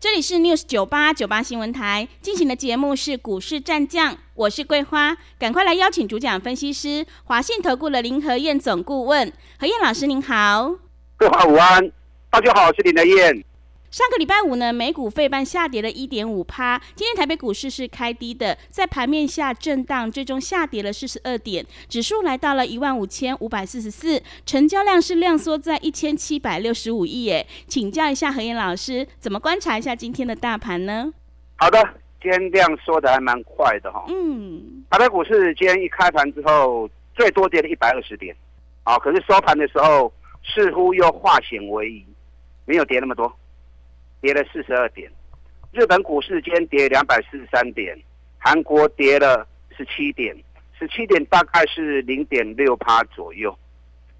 [0.00, 10.74] 这里是 News 九八九八新闻台进行的节目是股市战将，我是桂花，赶快来邀请主讲分析师华信投顾的林和燕总顾问何燕老师，您好。
[11.18, 11.92] 桂花午安，
[12.30, 13.44] 大家好，我是林和燕。
[13.90, 16.80] 上个礼拜五呢，美股费半下跌了一点五趴。
[16.94, 27.24] 今天台北股市是开低的，在盘面下震荡，最终下跌了四十二点，指数来到了一万五千五百四十四，成交量是量缩在一千七百六十五亿。
[27.24, 31.12] 耶，请教一下何燕老师，怎么观察一下今天的大盘呢？
[31.56, 31.82] 好的，
[32.22, 34.04] 今天量缩的还蛮快的哈。
[34.06, 38.36] 嗯，台北股市今天一开盘之后，最多跌了一百二十点，
[38.84, 40.12] 啊，可是收盘的时候
[40.44, 42.06] 似乎又化险为夷，
[42.66, 43.30] 没有跌那么多。
[44.20, 45.10] 跌了四十二点，
[45.72, 47.98] 日本股市间跌两百四十三点，
[48.38, 49.46] 韩国跌了
[49.76, 50.36] 十七点，
[50.78, 53.56] 十七点大概是零点六趴左右。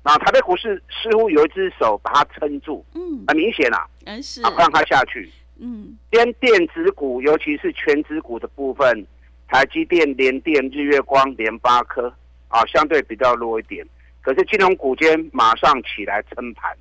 [0.02, 9.06] 那台北股市似乎有一只手把它撑住，嗯，很明显啊，嗯是，不让它下去，嗯，连电子股，尤其是全指股的部分，
[9.48, 12.10] 台积电、联电、日月光、联发科
[12.48, 13.86] 啊，相对比较弱一点。
[14.22, 16.74] 可是金融股间马上起来撑盘。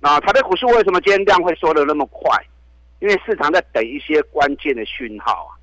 [0.00, 2.30] 那台北股市为什么今天量会缩的那么快？
[3.00, 5.54] 因为市场在等一些关键的讯号啊。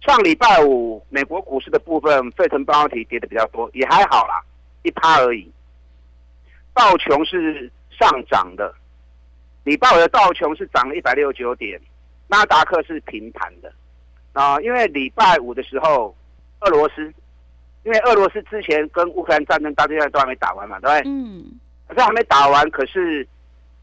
[0.00, 4.40] 上礼拜五美国股市的部分，费城半导体跌的比较多，也还好啦，
[4.82, 5.50] 一趴而已。
[6.72, 8.72] 道琼是上涨的，
[9.64, 11.80] 礼拜五的道琼是涨了一百六十九点，
[12.28, 13.72] 纳达克是平盘的。
[14.32, 16.14] 啊，因为礼拜五的时候，
[16.60, 17.02] 俄罗斯，
[17.82, 21.10] 因为俄罗斯之前跟乌克兰战争到现在都还没打完嘛，对不对？
[21.12, 21.44] 嗯。
[21.88, 23.26] 可是还没打完，可是。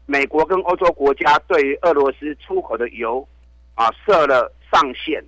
[0.08, 3.26] 美国跟欧洲国家对于俄罗斯出口的油，
[3.74, 5.20] 啊设了上限，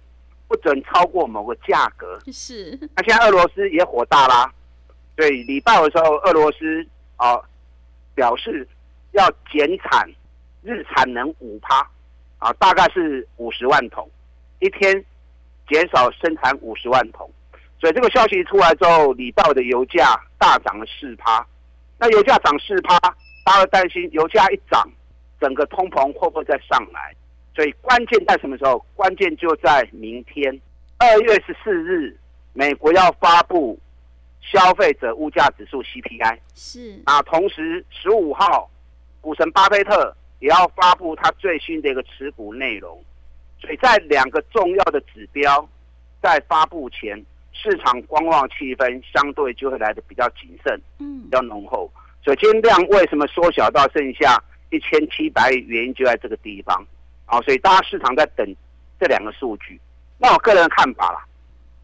[0.47, 2.16] 不准超过某个价格。
[2.33, 2.78] 是。
[2.94, 4.53] 那现在俄罗斯也火大啦，
[5.17, 6.87] 所以礼拜的时候，俄罗斯
[7.17, 7.41] 啊
[8.15, 8.67] 表示
[9.12, 10.09] 要减产，
[10.62, 11.84] 日产能五趴，
[12.38, 14.09] 啊大概是五十万桶，
[14.61, 15.05] 一天
[15.69, 17.28] 减少生产五十万桶。
[17.81, 21.44] 所以这个消息出来之后，礼拜的油价大涨了四趴。
[21.99, 22.97] 那油价涨四趴。
[23.48, 24.86] 大家担心油价一涨，
[25.41, 27.16] 整个通膨会不会再上来？
[27.56, 28.84] 所以关键在什么时候？
[28.94, 30.60] 关键就在明天
[30.98, 32.14] 二月十四日，
[32.53, 33.78] 美国要发布
[34.42, 36.38] 消费者物价指数 CPI。
[36.54, 38.69] 是啊，同时十五号，
[39.22, 43.03] 股神巴菲特也要发布他最新的一个持股内容。
[43.58, 45.66] 所以在两个重要的指标
[46.20, 47.16] 在发布前，
[47.54, 51.91] 市场观望气氛相对就会来的比较谨慎，嗯，比较浓厚。
[52.28, 54.37] 所以今天量为什么缩小到剩下
[54.69, 55.65] 一千七百亿？
[55.66, 56.87] 原因就在这个地方。
[57.25, 58.47] 好，所以大家市场在等
[59.00, 59.81] 这两个数据。
[60.19, 61.25] 那我个人看法啦，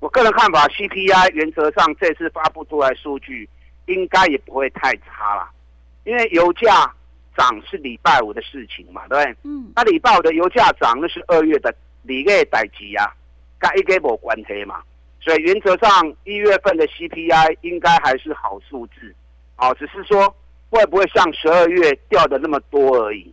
[0.00, 3.48] 我个人看法，CPI 原则上这次发布出来数据
[3.86, 5.50] 应该也不会太差啦，
[6.04, 6.92] 因为油价
[7.34, 9.36] 涨是礼拜五的事情嘛，对不对？
[9.44, 9.72] 嗯。
[9.74, 13.10] 那礼拜五的油价涨那是二月的里月代级啊，
[13.58, 14.82] 跟一个没关系嘛。
[15.22, 19.14] 所以原则上一月份的 CPI 应该还是好数字。
[19.64, 20.34] 哦，只是说
[20.68, 23.32] 会不会像十二月掉的那么多而已。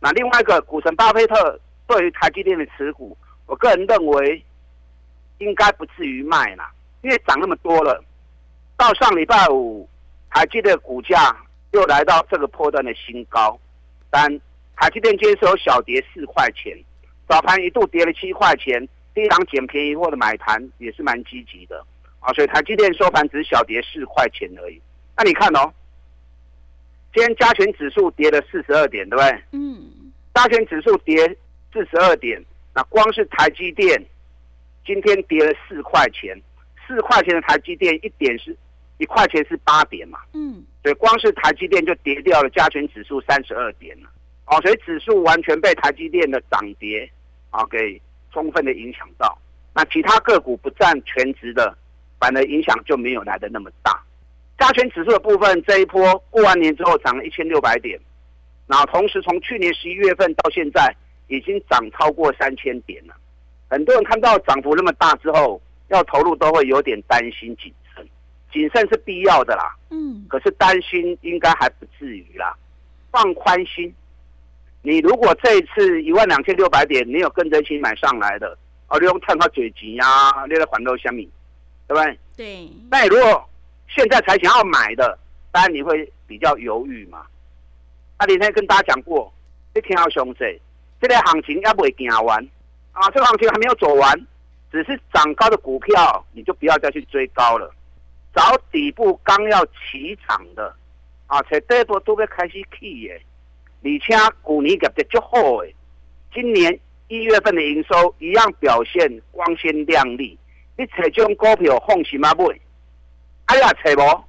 [0.00, 3.16] 那另外一个股神巴菲特对于台积电的持股，
[3.46, 4.42] 我个人认为
[5.38, 6.70] 应该不至于卖啦，
[7.02, 8.02] 因为涨那么多了。
[8.76, 9.88] 到上礼拜五，
[10.30, 11.36] 台积电股价
[11.72, 13.58] 又来到这个波段的新高，
[14.10, 14.28] 但
[14.76, 16.76] 台积电接手小跌四块钱，
[17.28, 21.82] 早盘一度跌了七块钱，低档捡便宜或者买盘也是蛮积极的
[22.20, 24.80] 啊，所以台积电收盘只小跌四块钱而已。
[25.16, 25.72] 那你看哦，
[27.14, 29.42] 今天加权指数跌了四十二点，对不对？
[29.52, 30.12] 嗯。
[30.34, 31.26] 加权指数跌
[31.72, 32.44] 四十二点，
[32.74, 34.04] 那光是台积电
[34.84, 36.38] 今天跌了四块钱，
[36.86, 38.54] 四块钱的台积电一点是
[38.98, 40.18] 一块钱是八点嘛？
[40.34, 40.62] 嗯。
[40.82, 44.10] 所以光是台积电就跌掉了加权指数三十二点了。
[44.46, 47.10] 哦，所以指数完全被台积电的涨跌
[47.50, 48.00] 啊给
[48.32, 49.36] 充分的影响到。
[49.74, 51.76] 那其他个股不占全值的，
[52.20, 54.00] 反而影响就没有来的那么大。
[54.58, 57.98] 加权指数的部分，这一波过完年之后涨了一千六百点，
[58.66, 60.94] 然后同时从去年十一月份到现在，
[61.28, 63.14] 已经涨超过三千点了。
[63.68, 68.06] 很多人看到涨幅那么大之后，要投入都会有点担心谨慎，
[68.52, 69.74] 谨慎是必要的啦。
[69.90, 72.56] 嗯，可是担心应该还不至于啦，
[73.10, 73.92] 放宽心。
[74.82, 78.56] 你如果这一次一万两千六百点，你有跟着一起买上来的，
[78.88, 80.04] 哦，你用看它嘴急呀，
[80.48, 81.28] 你来还到虾米？
[81.88, 82.18] 对不对？
[82.36, 83.48] 对，那你如果
[83.88, 85.18] 现在才想要买的，
[85.52, 87.26] 当然你会比较犹豫嘛。
[88.16, 89.32] 啊，林天跟大家讲过，
[89.74, 90.60] 你听好兄弟，
[91.00, 92.42] 这个行情要不会行完
[92.92, 94.26] 啊，这个行情还没有走完，
[94.72, 97.72] 只是涨高的股票，你就不要再去追高了，
[98.34, 100.74] 找底部刚要起涨的
[101.26, 103.20] 啊，才底部都要开始起耶。
[103.82, 105.74] 而且去年业绩足好诶，
[106.34, 110.36] 今年一月份的营收一样表现光鲜亮丽。
[110.76, 112.60] 你找这种股票放心啊买，
[113.46, 114.24] 哎呀找无，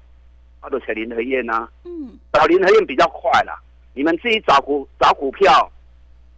[0.62, 1.68] 我就找林和燕呐。
[1.84, 3.60] 嗯，找林和燕比较快啦。
[3.94, 5.72] 你们自己找股找股票，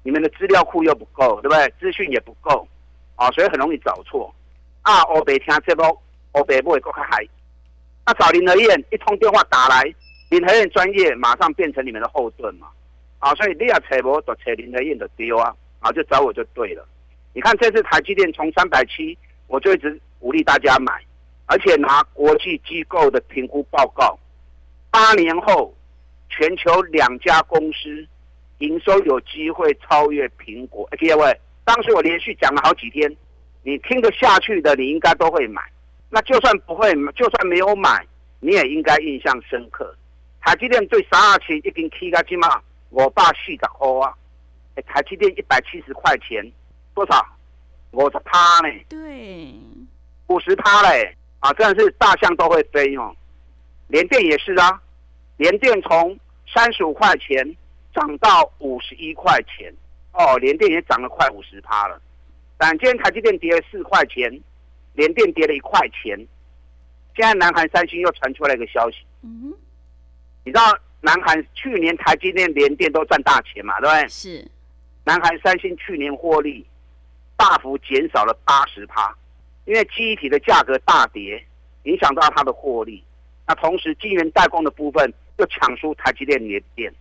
[0.03, 1.73] 你们的资料库又不够，对不对？
[1.79, 2.67] 资讯也不够，
[3.15, 4.33] 啊，所以很容易找错。
[4.81, 6.01] 啊，我白听这波，
[6.33, 7.27] 我白不会够嗨。
[8.05, 9.83] 那找林和燕一通电话打来，
[10.29, 12.67] 林和燕专业马上变成你们的后盾嘛。
[13.19, 16.87] 啊，所以你要找无就找林和燕的丢啊，啊，就找我就对了。
[17.33, 19.17] 你看这次台积电从三百七。
[19.49, 20.93] 我就一直鼓励大家买，
[21.49, 24.15] 而且拿国际机构的评估报告，
[24.91, 25.73] 八年后
[26.29, 28.07] 全球两家公司
[28.59, 30.87] 营收有机会超越苹果。
[30.91, 33.09] 各位，当时我连续讲了好几天，
[33.63, 35.59] 你听得下去的，你应该都会买。
[36.11, 38.05] 那就算不会，就算没有买，
[38.41, 39.95] 你也应该印象深刻。
[40.41, 42.61] 台积电对三二七已经起个起码
[42.91, 44.13] 我爸四十块啊，
[44.85, 46.45] 台积电一百七十块钱，
[46.93, 47.25] 多少？
[47.91, 48.71] 五十趴呢？
[48.87, 49.51] 对，
[50.27, 51.15] 五十趴嘞！
[51.39, 53.15] 啊，真的是大象都会飞哦。
[53.87, 54.81] 联电也是啊，
[55.37, 56.17] 联电从
[56.53, 57.55] 三十五块钱
[57.93, 59.73] 涨到五十一块钱，
[60.13, 62.01] 哦，联电也涨了快五十趴了。
[62.57, 64.29] 但今天台积电跌了四块钱，
[64.93, 66.17] 联电跌了一块钱。
[67.15, 69.53] 现在南韩三星又传出来一个消息，嗯，
[70.43, 73.79] 你知道南韩去年台积电、联电都赚大钱嘛？
[73.79, 74.07] 对不对？
[74.07, 74.51] 是。
[75.05, 76.65] 南韩三星去年获利。
[77.37, 79.15] 大幅减少了八十趴，
[79.69, 81.45] 因为记忆体的价格大跌，
[81.83, 83.03] 影响到它的获利。
[83.47, 86.91] 那同时，晶圆代工的部分又抢输台积电、联电。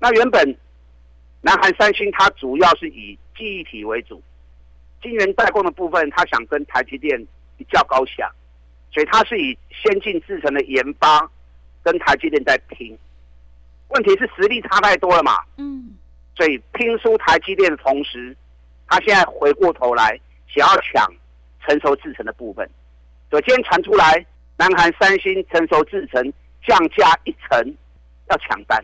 [0.00, 0.56] 那原本
[1.40, 4.20] 南韩三星它主要是以记忆体为主，
[5.00, 7.16] 晶圆代工的部分它想跟台积电
[7.56, 8.28] 比较高下，
[8.90, 11.30] 所以它是以先进制程的研发
[11.84, 12.98] 跟台积电在拼。
[13.90, 15.38] 问题是实力差太多了嘛？
[15.58, 15.96] 嗯，
[16.34, 18.36] 所以拼输台积电的同时。
[18.90, 21.06] 他现在回过头来想要抢
[21.66, 22.68] 成熟制成的部分，
[23.30, 24.24] 所以今天传出来，
[24.56, 26.32] 南韩三星成熟制成
[26.66, 27.74] 降价一层
[28.30, 28.82] 要抢单，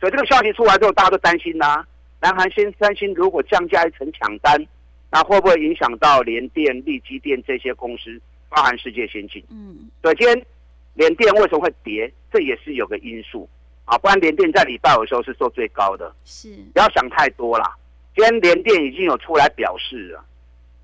[0.00, 1.84] 所以这个消息出来之后，大家都担心呐。
[2.20, 4.66] 南韩新三星如果降价一层抢单，
[5.10, 9.44] 那会不会影响到联电、力基电这些公司，包含世界先进？
[9.50, 10.46] 嗯，所以今天
[10.94, 12.12] 联电为什么会跌？
[12.32, 13.48] 这也是有个因素
[13.84, 17.74] 啊，不然联电在礼拜五的时候是做最高的，是不要想太多啦。
[18.14, 20.24] 今天联电已经有出来表示了，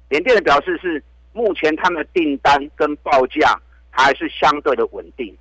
[0.09, 1.03] 联电的表示是
[1.33, 3.61] 目前他们的订单跟报价
[3.91, 5.37] 还是相对的稳定。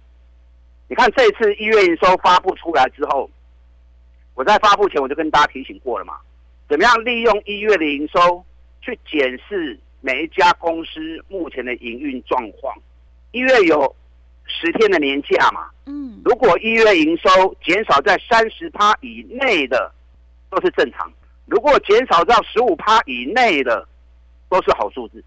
[0.88, 3.30] 你看这次一月营收发布出来之后，
[4.36, 6.16] 我在发布前我就跟大家提醒过了嘛，
[6.70, 8.44] 怎么样利用一月的营收
[8.82, 12.74] 去检视每一家公司目前的营运状况。
[13.32, 13.94] 一月有
[14.46, 19.92] 十天的年假嘛，嗯，如果一月营收减少在三十趴以内的，
[20.50, 21.12] 都是正常。
[21.46, 23.86] 如果减少到十五趴以内的，
[24.50, 25.24] 都是好数字。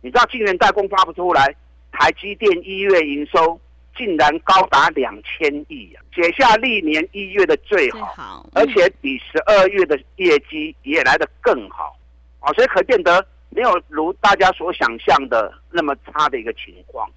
[0.00, 1.54] 你知道晶圆代工发不出来，
[1.90, 3.60] 台积电一月营收
[3.96, 11.96] 竟然高达两千亿啊，写下历年一月的最好，而且比十二月的业绩也来得更好
[12.40, 17.10] 啊，所以可见得没有如大家所想象的那么差的一个情况。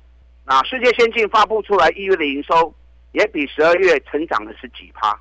[0.46, 2.74] 那世界先进发布出来一月的营收
[3.14, 5.20] 也比十二月成长了十几趴，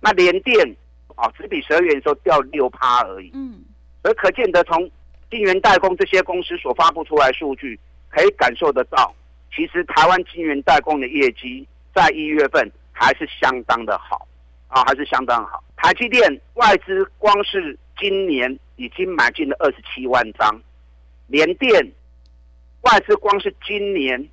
[0.00, 0.76] 那联电。
[1.16, 3.32] 啊，只比十二月的时候掉六趴而已。
[3.34, 3.58] 嗯，
[4.04, 4.88] 而可见得从
[5.30, 9.14] 晶圆代工这些公司所发布出来数据，可以感受得到，
[9.54, 14.26] 其实台湾晶圆代工的业绩在一月份还是相当的好，
[14.68, 15.62] 啊，还是相当好。
[15.76, 20.60] 台积电外资光是今年已经买进了二十七万张，
[21.26, 21.92] 联电
[22.82, 24.28] 外资光是今年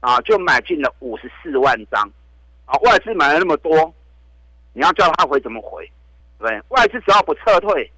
[0.00, 2.02] 啊就买进了五十四万张，
[2.66, 3.94] 啊，外资买了那么多，
[4.72, 5.88] 你要叫他回怎么回？
[6.38, 7.90] 对，外资只要不撤退，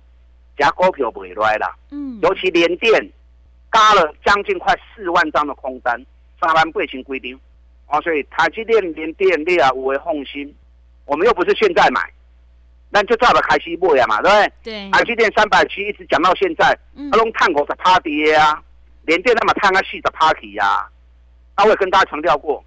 [0.57, 1.75] 加股票不会来啦。
[1.91, 2.93] 嗯，尤其联电，
[3.73, 6.01] 加了将近快四万张的空单，
[6.41, 7.39] 三万八千规定。
[7.89, 10.53] 哦，所以台积电、联电、列啊，五为放心。
[11.05, 12.01] 我们又不是现在买，
[12.91, 14.53] 那就照着开始买呀嘛，对不对？
[14.65, 14.91] 对。
[14.91, 16.77] 台积电三百七一直讲到现在，
[17.13, 18.61] 他拢探五十趴跌啊，
[19.03, 20.89] 联电那么探个四十趴起呀。
[21.57, 22.65] 那我也跟大家强调过，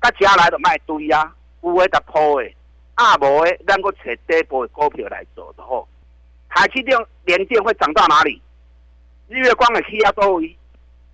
[0.00, 1.30] 大家来的卖堆呀，
[1.62, 2.56] 有诶得抛诶。
[2.94, 5.86] 啊，无诶，咱个找底部的股票来做的吼。
[6.54, 8.40] 台积电联电会涨到哪里？
[9.28, 10.56] 日月光的起亚多位，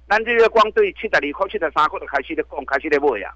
[0.06, 3.32] 咱日月光对七十二块、七十三块就开始在讲，开始咧买啊。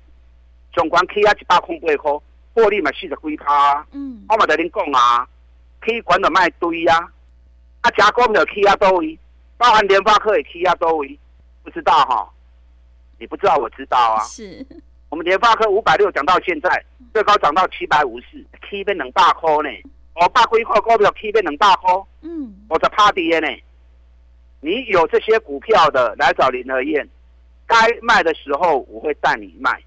[0.74, 2.12] 总管起啊一百空八块，
[2.52, 3.86] 获利嘛四十几趴。
[3.92, 5.26] 嗯，我嘛在恁讲啊，
[5.86, 7.10] 起管就卖堆啊，
[7.80, 9.18] 啊加工的起啊多位，
[9.56, 11.18] 包含联发科也起啊多位，
[11.62, 12.28] 不知道哈？
[13.18, 14.20] 你不知道，我知道啊。
[14.24, 14.66] 是，
[15.08, 16.84] 我们联发科五百六涨到现在，
[17.14, 19.70] 最高涨到七百五十，起变两百块呢。
[20.14, 21.92] 我百几块股票起变两百块，
[22.22, 23.48] 嗯，我在趴跌呢。
[24.60, 27.06] 你有这些股票的来找林和燕，
[27.66, 29.82] 该卖的时候我会带你卖，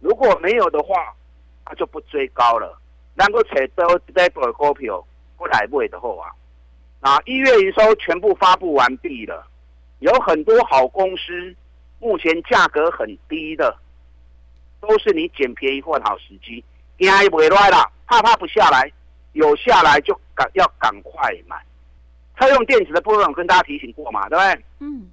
[0.00, 1.12] 如果没有的话，
[1.66, 2.80] 那就不追高了。
[3.16, 5.04] 能够找到这波股票，
[5.36, 6.30] 不来买的后啊。
[7.00, 9.46] 啊，一月营收全部发布完毕了，
[9.98, 11.54] 有很多好公司，
[11.98, 13.76] 目前价格很低的，
[14.80, 16.64] 都是你捡便宜货的好时机。
[16.96, 18.90] 惊也不会来了，怕怕不下来，
[19.34, 21.56] 有下来就赶要赶快买。
[22.36, 24.64] 车用电子的部分，我跟大家提醒过嘛，对不对？
[24.80, 25.08] 嗯，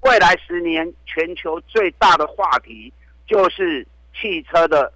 [0.00, 2.90] 未来十年全球最大的话题
[3.26, 4.90] 就是汽车的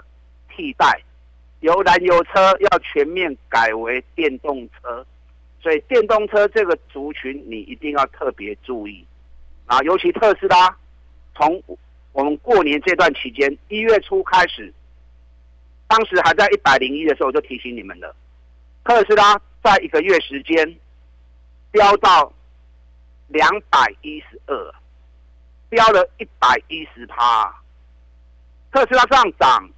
[0.49, 1.03] 替代，
[1.61, 5.05] 由燃油车要全面改为电动车，
[5.61, 9.05] 所以电动车这个族群你一定要特别注意
[9.67, 10.75] 啊，尤其特斯拉，
[11.35, 11.63] 从
[12.13, 14.73] 我们过年这段期间一月初开始，
[15.87, 18.15] 当时还在一百零一的时候，我就提醒你们了，
[18.85, 20.77] 特斯拉在一个月时间。
[21.73, 22.33] 飙到
[23.29, 24.75] 两百一十二，
[25.69, 27.47] 飙了一百一十趴。
[28.73, 29.71] 特斯拉上涨，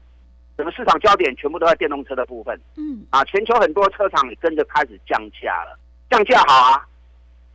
[0.56, 2.58] 整个市场焦点全部都在电动车的部分。
[2.78, 5.78] 嗯，啊，全球很多车厂也跟着开始降价了。
[6.08, 6.88] 降价好啊，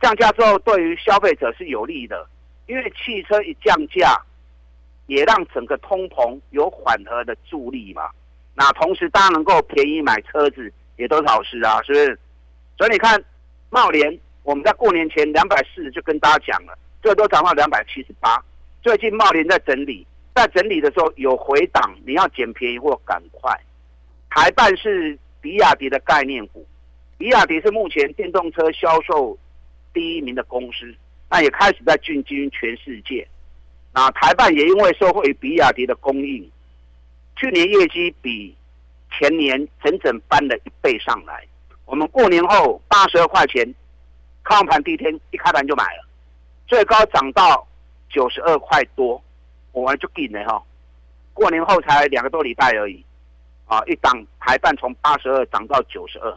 [0.00, 2.24] 降价之后对于消费者是有利的，
[2.68, 4.16] 因为汽车一降价，
[5.06, 8.08] 也让整个通膨有缓和的助力嘛。
[8.54, 12.18] 那同时大家能够便宜买车子，也都是好事啊，是不是？
[12.76, 13.18] 所以你看，
[13.70, 14.18] 茂联。
[14.44, 18.42] 我们在过年前两百四就跟大家讲了，最多涨到两百七十八。
[18.80, 23.54] 最近茂联在整理，在整理的时候有回档，你要捡便宜或赶快。
[24.30, 26.66] 台办是比亚迪的概念股，
[27.18, 29.36] 比亚迪是目前电动车销售
[29.92, 30.94] 第一名的公司，
[31.28, 33.28] 那也开始在进军全世界。
[33.92, 36.50] 那台办也因为受惠于比亚迪的供应，
[37.36, 38.56] 去年业绩比
[39.10, 41.46] 前年整整翻了一倍上来。
[41.84, 43.74] 我们过年后八十二块钱。
[44.44, 46.08] 开盘第一天一开盘就买了，
[46.66, 47.68] 最高涨到
[48.08, 49.22] 九十二块多，
[49.72, 50.62] 我们就进了哈。
[51.34, 53.04] 过年后才两个多礼拜而已，
[53.66, 56.34] 啊，一档台半从八十二涨到九十二。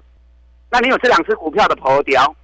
[0.70, 2.36] 那你有这两只股票的头条，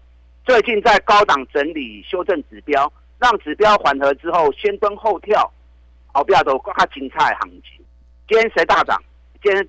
[0.46, 5.52] 最近在高档整理修正指标，让指标缓和之后先蹲后跳，
[6.14, 7.84] 好不要都更加精彩行情。
[8.30, 8.98] 今天谁大涨？
[9.44, 9.68] 今天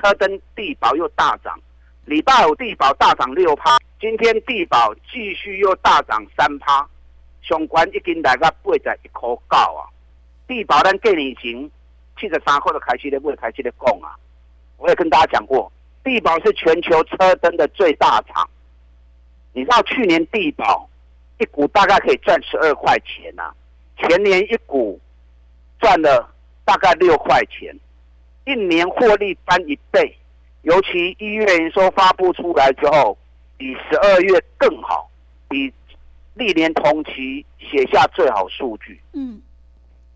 [0.00, 1.58] 车灯地保又大涨，
[2.04, 3.76] 礼拜五地保大涨六趴。
[4.00, 6.88] 今天地保继续又大涨三趴，
[7.42, 9.82] 相关已经来到八十一块九啊！
[10.46, 11.52] 地保咱过年前
[12.18, 14.14] 七十三块就开始咧买，开始咧讲啊！
[14.76, 15.70] 我也跟大家讲过，
[16.04, 18.48] 地保是全球车灯的最大厂。
[19.52, 20.88] 你知道去年地保
[21.38, 23.52] 一股大概可以赚十二块钱呐，
[23.96, 25.00] 全年一股
[25.80, 26.32] 赚了
[26.64, 27.76] 大概六块钱，
[28.48, 30.16] 一年获利翻一倍。
[30.62, 33.16] 尤其一月营收发布出来之后。
[33.60, 35.10] 比十二月更好，
[35.48, 35.74] 比
[36.34, 39.00] 历年同期写下最好数据。
[39.14, 39.42] 嗯，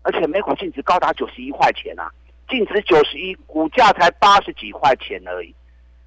[0.01, 2.09] 而且每股净值高达九十一块钱啊，
[2.47, 5.53] 净值九十一，股价才八十几块钱而已。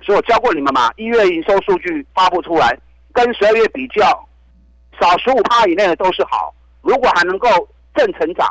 [0.00, 2.74] 所以我教过你们嘛，一月营收数据发布出来，
[3.12, 4.02] 跟十二月比较，
[4.98, 6.54] 少十五趴以内的都是好。
[6.80, 7.48] 如果还能够
[7.94, 8.48] 正成长，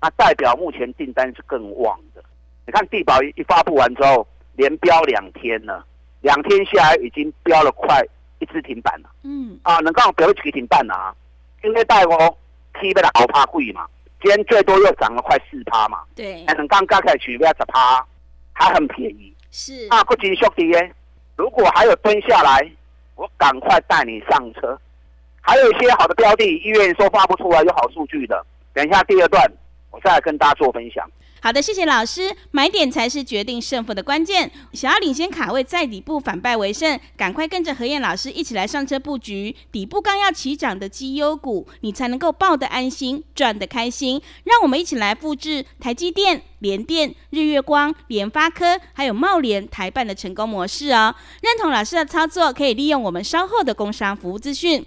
[0.00, 2.22] 那代表目前订单是更旺的。
[2.68, 5.82] 你看地保一发布完之后，连标两天了。
[6.20, 7.98] 两天下来已经飙了快
[8.40, 9.08] 一只停板了。
[9.22, 11.14] 嗯啊，能够飙一只停板了啊！
[11.64, 12.38] 因为带我
[12.74, 13.86] K 被它熬趴贵嘛，
[14.20, 16.02] 今天最多又涨了快四趴嘛。
[16.14, 18.06] 对，还能刚刚开始不要十趴，
[18.52, 19.32] 还很便宜。
[19.50, 20.92] 是啊，不仅兄弟耶，
[21.36, 22.70] 如果还有蹲下来，
[23.14, 24.78] 我赶快带你上车。
[25.40, 28.44] 还有一些好的标的，医院说发不出来有好数据的，
[28.74, 29.50] 等一下第二段
[29.90, 31.10] 我再来跟大家做分享。
[31.40, 32.34] 好的，谢谢老师。
[32.50, 34.50] 买点才是决定胜负的关键。
[34.72, 44.20] 想要领先卡位，在底部反败为胜，赶快跟着何燕老师一起来上车布局底部刚要起涨的绩优股，你才能够抱得安心，赚得开心。
[44.44, 51.14] 让我们一起来复制台积电、联电、日月光、联发科，还有茂联、台办的成功模式哦。
[51.40, 54.84] 认同老师的操作，可以利用我们稍后的工商服务资讯。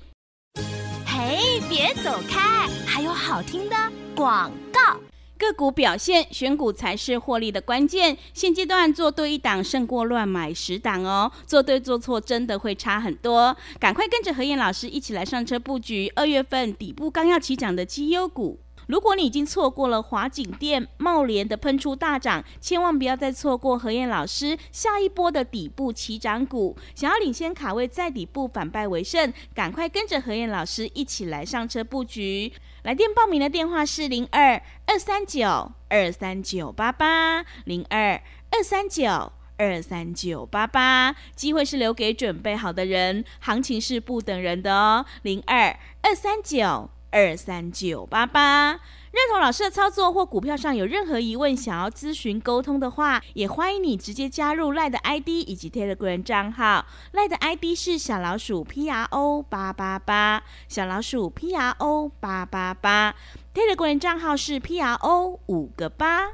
[1.06, 3.76] 嘿，别走开，还有好听的
[4.16, 5.00] 广告。
[5.42, 8.16] 个股表现，选股才是获利的关键。
[8.32, 13.58] 现阶段做对一档胜过乱买十档哦，做对做错真的会差很多。
[13.80, 18.60] 赶快跟着何燕老师一起来上车布局二月份底部刚要起涨的绩优股。
[18.88, 26.76] 如果你已经错过了华景店、茂联的喷出大涨，千万不要再错过何燕老师下一波的底部起涨股。
[26.96, 32.52] 想要领先卡位，在底部反败为胜，赶快跟着何燕老师一起来上车布局。
[32.84, 38.20] 来电报名的电话是零二二三九二三九八八零二
[38.50, 45.06] 二三九二三九八八，机会是留给准备好的人，行情是不等人的哦。
[45.22, 46.90] 零二二三九。
[47.12, 56.86] 二三九八八，认同老师的操作或股票上有任何疑问，想要咨询沟通的话，也欢迎你直接加入赖的 ID 以及 Telegram 账号。
[57.12, 63.14] 赖的 ID 是小老鼠 P R O 八八八，小老鼠 P R O 八八八
[63.54, 66.30] ，Telegram 账号是 P R O 五个八。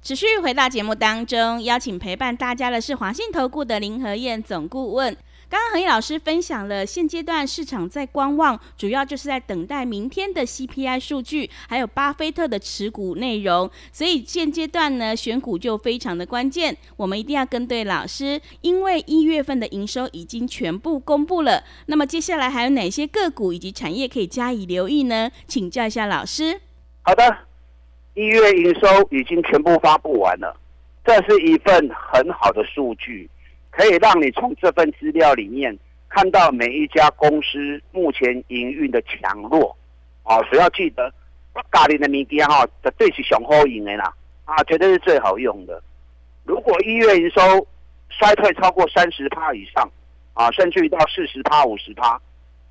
[0.00, 5.16] 持续回到节目当中，邀请陪伴大家的是华信投顾的林和燕总顾问。
[5.50, 13.70] 刚刚恒毅老师分享了现阶段市场在观望，主要就是在等待明天的 CPI 数据，还有巴菲特的持股内容。
[13.90, 21.64] 所以现阶段呢，选股就非常的关键，我们一定要跟对老师，因为一月份的营收已经全部公布了。
[21.86, 25.30] 那么接下来还有哪些个股以及产业可以加以留意呢？
[25.46, 26.60] 请教一下老师。
[27.00, 27.38] 好的，
[28.12, 30.54] 一月营收已经全部发布完了，
[31.02, 33.30] 这是一份很好的数据。
[33.78, 39.76] 可以让你从这份资料里面看到每一家公司目前营运的强弱，
[40.24, 41.14] 哦，所以要记得，
[41.70, 44.12] 咖喱的米店哈，绝对是雄厚营的啦，
[44.46, 45.80] 啊，绝对是最好用的。
[46.42, 47.40] 如果一月营收
[48.10, 49.88] 衰退超过三十趴以上，
[50.34, 52.20] 啊，甚至于到四十趴、五十趴，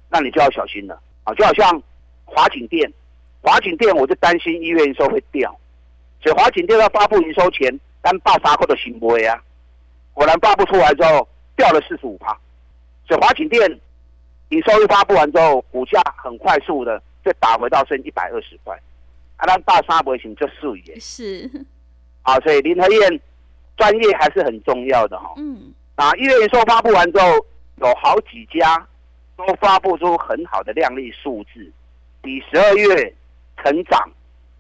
[0.09, 1.81] 那你就要小心了，啊，就好像
[2.25, 2.91] 华景店，
[3.39, 5.57] 华景店我就担心一月营收会掉，
[6.21, 9.41] 所以华景店要发布营收前，单爆发或者行为啊。
[10.17, 12.35] 果然发布出来之后掉了四十五趴，
[13.07, 13.69] 所以华景店
[14.49, 18.75] 营收一发布完之后，股价很快速的就打回到剩一百二十块。
[19.35, 21.47] 啊，那大沙不行就素颜是
[22.23, 23.21] 啊，所以林和燕
[23.77, 25.35] 专业还是很重要的哈。
[25.37, 27.27] 嗯，啊，一月营收发布完之后，
[27.75, 28.87] 有好几家
[29.35, 31.71] 都发布出很好的量丽数字，
[32.23, 33.13] 比十二月
[33.63, 34.09] 成长，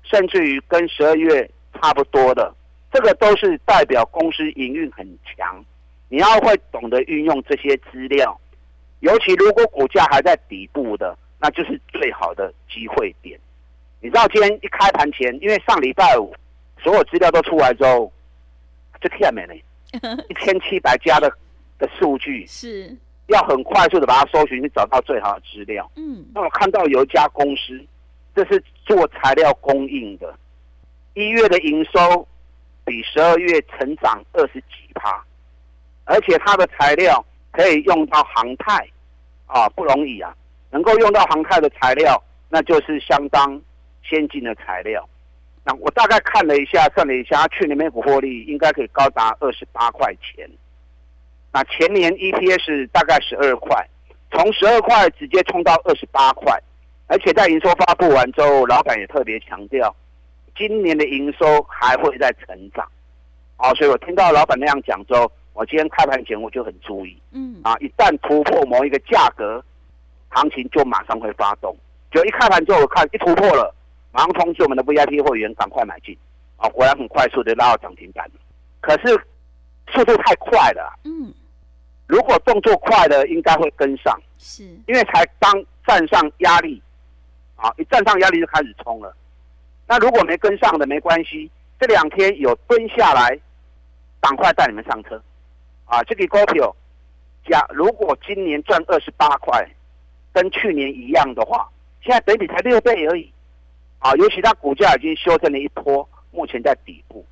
[0.03, 1.49] 甚至于跟十二月
[1.81, 2.53] 差不多的。
[2.91, 5.63] 这个都是代表公司营运很强，
[6.09, 8.39] 你要会懂得运用这些资料，
[9.01, 13.37] 尤其如果股价还在底部的，那就是最好的机会点。
[13.99, 16.33] 你知道今天一开盘前，因为上礼拜五
[16.81, 18.11] 所有资料都出来之后，
[19.01, 19.53] 就看没呢，
[20.29, 21.29] 一千七百家的
[21.77, 22.95] 的数据是
[23.27, 25.91] 要很快速的把它搜寻，去找到最好的资料。
[25.97, 27.79] 嗯，那我看到有一家公司，
[28.33, 30.33] 这是做材料供应的，
[31.15, 32.25] 一月的营收。
[32.87, 35.21] 比十二月成长二十几趴，
[36.05, 38.87] 而且它的材料可以用到航太，
[39.45, 40.33] 啊，不容易啊！
[40.71, 43.61] 能够用到航太的材料，那就是相当
[44.01, 45.05] 先进的材料。
[45.65, 50.49] 那我大概看了一下，算了一下，去年每股获利应该可以高达二十八块钱。
[51.51, 53.85] 那前年 EPS 大概十二块，
[54.31, 56.57] 从十二块直接冲到二十八块，
[57.07, 59.93] 而且在营收发布完之后，老板也特别强调。
[60.57, 62.89] 今年的营收还会在成长，
[63.57, 69.63] 啊，所以我听到老板那样讲之后，我今天开盘前我就很注意，嗯，啊，一旦突破某一个价格，
[70.29, 71.75] 行情就马上会发动，
[72.11, 73.73] 就一开盘之后我看一突破了，
[74.11, 76.17] 马上通知我们的 VIP 会员赶快买进，
[76.55, 78.29] 啊，果然很快速的拉到涨停板，
[78.81, 79.13] 可是
[79.93, 81.31] 速度太快了，嗯，
[82.07, 85.51] 如果动作快的应该会跟上，是，因为才刚
[85.85, 86.81] 站上压力，
[87.55, 89.15] 啊，一站上压力就开始冲了。
[89.87, 93.39] 那如果没跟上的没关系，这两天有蹲下来，
[94.19, 95.21] 赶快带你们上车，
[95.85, 96.75] 啊，这个股票，
[97.49, 99.65] 假如果今年赚二十八块，
[100.33, 101.69] 跟去年一样的话，
[102.01, 103.31] 现在等比才六倍而已，
[103.99, 107.25] 啊，尤其它股价已经修正了一波，目前在底部，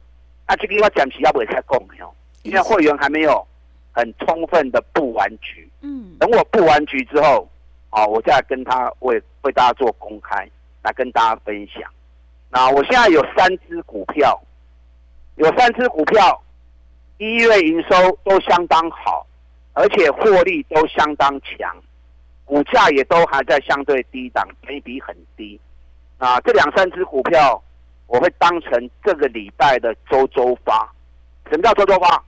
[0.47, 2.15] 那这个要讲起要不也太够没有？
[2.43, 3.45] 因为会员还没有
[3.91, 7.49] 很充分的布完局，嗯，等我布完局之后，
[7.89, 10.47] 啊，我再跟他为为大家做公开，
[10.83, 11.91] 来跟大家分享。
[12.51, 14.41] 啊，我现在有三只股票，
[15.35, 16.41] 有三只股票，
[17.17, 19.27] 一月营收都相当好，
[19.73, 21.75] 而且获利都相当强，
[22.45, 25.59] 股价也都还在相对低档，每比很低。
[26.17, 27.61] 啊，这两三只股票，
[28.07, 30.89] 我会当成这个礼拜的周周发。
[31.49, 32.23] 什么叫周周发？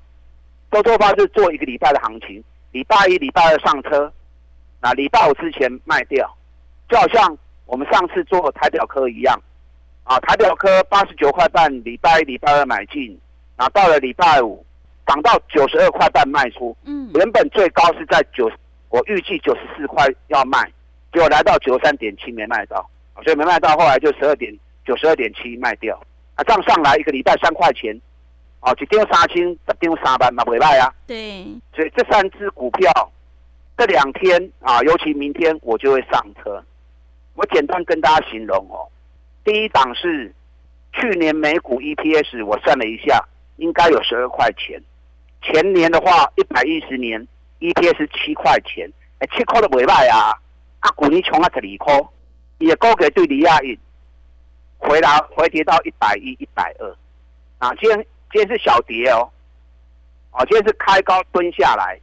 [0.71, 4.11] 周周发是做一个礼拜的行情，礼拜一、礼拜二上车，
[4.81, 6.29] 那礼拜五之前卖掉，
[6.89, 9.41] 就好像我们上次做台表科一样。
[10.07, 13.07] 啊，台表科八十九块半，礼拜一、礼拜二买进，
[13.57, 14.65] 然后到了礼拜五
[15.05, 16.75] 涨到九十二块半卖出。
[16.85, 18.49] 嗯，原本最高是在九，
[18.87, 20.63] 我预计九十四块要卖，
[21.11, 22.89] 结果来到九十三点七没卖到，
[23.21, 26.01] 所以没卖到，后来就十二点九十二点七卖掉。
[26.35, 27.93] 啊，这样上来一个礼拜三块钱，
[28.61, 30.89] 哦，一丢三千，十丢三万嘛，不卖啊。
[31.05, 33.11] 对，所以这三只股票
[33.77, 36.63] 这两天啊，尤其明天我就会上车。
[37.35, 38.87] 我简单跟大家形容哦，
[39.47, 40.29] 第一档是
[40.91, 44.77] 去年美股 EPS，我算了一下，应该有十二块钱。
[45.41, 47.25] 前年的话，一百一十年
[47.61, 50.35] EPS 七块钱，哎，七块都未卖啊！
[50.81, 52.09] 啊，股年穷啊十二块，
[52.57, 53.79] 也高给对离亚运
[54.79, 56.97] 回来回跌到一百一、一百二。
[57.59, 59.31] 啊，今天今天是小跌哦，
[60.31, 61.97] 哦，今天是开高蹲下来，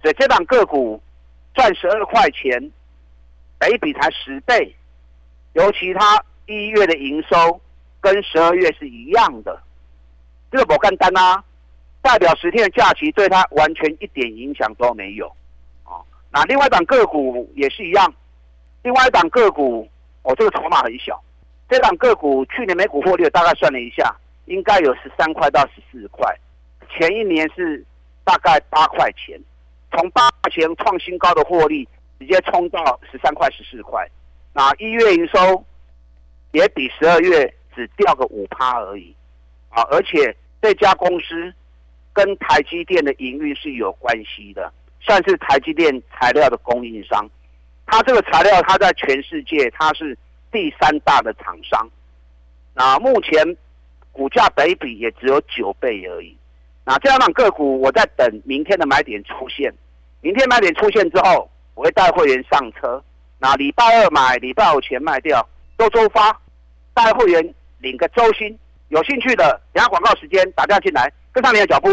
[0.00, 0.98] 所以这档个股
[1.52, 2.58] 赚十二块钱，
[3.60, 4.74] 每一笔才十倍，
[5.52, 7.60] 尤其它一月的营收
[8.00, 9.62] 跟十二月是一样的，
[10.50, 11.44] 这个不简单啊！
[12.02, 15.28] 代表十天的假期对它完全一点影响都没有，
[15.84, 18.12] 啊，那另外一档个股也是一样，
[18.82, 19.86] 另外一档个股，
[20.22, 21.22] 哦，这个筹码很小，
[21.68, 26.34] 这档个股去年每股获利大概算了一下，应该有十三块到十四块，
[26.88, 27.84] 前一年是
[28.24, 29.38] 大概八块钱，
[29.92, 31.86] 从八块钱创新高的获利，
[32.18, 34.08] 直接冲到十三块十四块，
[34.54, 35.62] 那一月营收
[36.52, 39.14] 也比十二月只掉个五趴而已，
[39.68, 41.52] 啊，而且这家公司。
[42.12, 47.24] 跟台积电的营运是有关系的，算是台积电材料的供应商。
[47.86, 50.18] 它这个材料，它在全世界它是
[50.50, 51.88] 第三大的厂商。
[52.74, 53.56] 那目前
[54.10, 56.36] 股价北比也只有九倍而已。
[56.84, 59.72] 那这样的个股，我在等明天的买点出现。
[60.20, 63.02] 明天买点出现之后，我会带会员上车。
[63.38, 65.48] 那礼拜二买，礼拜五前卖掉，
[65.80, 66.38] 周周发，
[66.92, 68.54] 带会员领个周薪。
[68.88, 71.10] 有兴趣的，等下广告时间打电话进来。
[71.32, 71.88] 跟上你的脚步。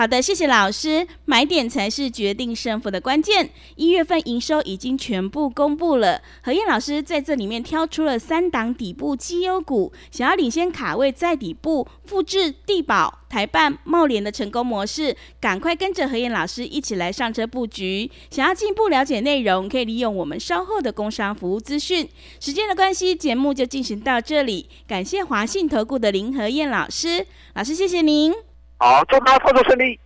[0.00, 1.06] 好的，谢谢老师。
[1.26, 3.50] 买点才是决定胜负的关键。
[3.76, 18.10] 一月份营收已经全部公布了，何燕老师在这里面挑出了三档底部绩优股，想要领先卡位在底部，复制地保、台办、茂联的成功模式，赶快跟着何燕老师一起来上车布局。
[18.30, 22.08] 想要进一步了解内容，可以利用我们稍后的工商服务资讯。
[22.40, 24.66] 时间的关系，节目就进行到这里。
[24.88, 28.32] 感谢华信投顾的林何燕老师，老师谢谢您。
[28.82, 30.00] 好，祝大家操作顺利。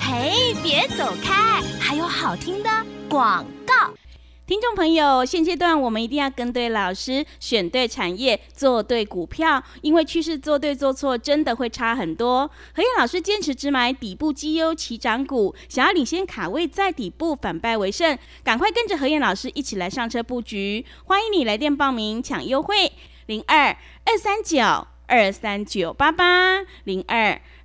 [0.00, 2.70] 嘿，别走开，还有好听的
[3.10, 3.92] 广告。
[4.46, 12.50] 听众朋友，现阶段我们一定要跟对老师，选对产业，做对股票，因为趋势做对做错真的会差很多。
[12.74, 20.86] 何燕老师坚持只买底部绩优起涨股，想要领先卡位在底部，反败为胜，赶快跟着何燕老师一起来上车布局。
[21.04, 22.92] 欢迎你来电报名抢优惠，
[23.26, 23.76] 零二
[24.06, 27.38] 二三九二三九八八零二。